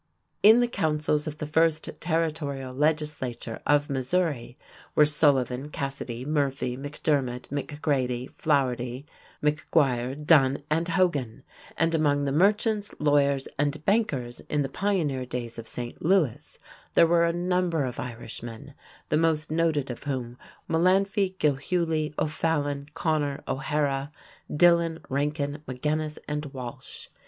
In 0.41 0.61
the 0.61 0.67
councils 0.67 1.27
of 1.27 1.37
the 1.37 1.45
first 1.45 1.87
territorial 2.01 2.73
legislature 2.73 3.61
of 3.67 3.87
Missouri 3.87 4.57
were 4.95 5.05
Sullivan, 5.05 5.69
Cassidy, 5.69 6.25
Murphy, 6.25 6.75
McDermid, 6.75 7.47
McGrady, 7.49 8.27
Flaugherty, 8.31 9.05
McGuire, 9.43 10.25
Dunn, 10.25 10.63
and 10.71 10.87
Hogan, 10.87 11.43
and 11.77 11.93
among 11.93 12.25
the 12.25 12.31
merchants, 12.31 12.89
lawyers, 12.97 13.47
and 13.59 13.85
bankers 13.85 14.39
in 14.49 14.63
the 14.63 14.69
pioneer 14.69 15.23
days 15.23 15.59
of 15.59 15.67
St. 15.67 16.03
Louis 16.03 16.57
there 16.95 17.05
were 17.05 17.25
a 17.25 17.31
number 17.31 17.85
of 17.85 17.99
Irishmen, 17.99 18.73
the 19.09 19.17
most 19.17 19.51
noted 19.51 19.91
of 19.91 20.05
whom 20.05 20.35
were 20.67 20.79
Mullanphy, 20.79 21.37
Gilhuly, 21.37 22.11
O'Fallon, 22.17 22.87
Connor, 22.95 23.43
O'Hara, 23.47 24.11
Dillon, 24.51 25.01
Ranken, 25.11 25.61
Magennis, 25.67 26.17
and 26.27 26.47
Walsh. 26.47 27.05